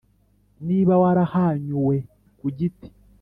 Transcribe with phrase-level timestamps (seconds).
[0.67, 1.95] Niba warahwanyuwe
[2.39, 2.87] ku giti